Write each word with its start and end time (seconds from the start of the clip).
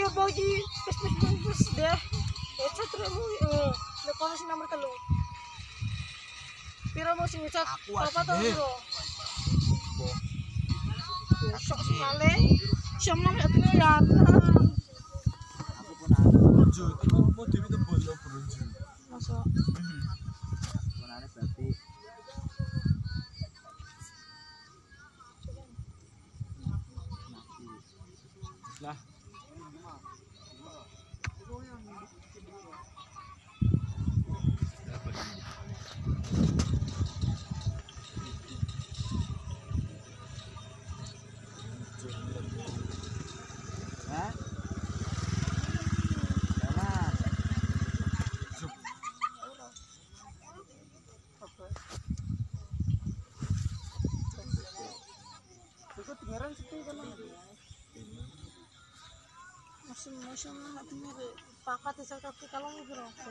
Wis 0.00 0.16
wis, 0.16 1.44
wis 1.44 1.60
deh. 1.76 1.98
Eh 2.60 2.70
catremu 2.72 3.20
eh 3.44 4.14
kono 4.16 4.32
sing 4.32 4.48
nomor 4.48 4.64
telu. 4.72 4.88
Piro 6.96 7.12
mau 7.20 7.28
sing 7.28 7.44
ngecat? 7.44 7.68
Aku 7.68 8.00
Apa? 8.00 8.24
Ya 11.52 11.58
sok 11.60 11.80
sekali. 11.84 12.32
Siomong 12.96 13.36
ya 13.36 13.46
tuh 13.52 13.60
ya. 13.76 13.92
Aku 15.84 15.92
pun 16.00 16.10
ada. 16.16 17.44
Dewi 17.50 17.66
itu 17.68 17.78
bola 17.84 18.12
bronjo. 18.24 18.62
Masuk. 19.12 19.44
Pun 20.96 21.08
ada 21.12 21.28
berarti. 21.28 21.66
Lah. 28.80 29.19
Hah? 44.10 44.32
Enak. 46.66 47.14
Iku 56.00 56.12
dengeran 56.18 56.50
sepi 56.58 56.82
kan. 56.82 56.98
মৌসুম 60.16 60.56
হাতিমের 60.74 61.18
পাখা 61.66 61.90
থেকে 61.96 62.08
সরকার 62.10 62.32
কালো 62.52 62.68
মুখের 62.76 63.00
মতো 63.00 63.18